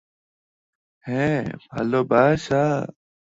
[1.05, 2.63] হ্যাঁ, ভালোবাসা।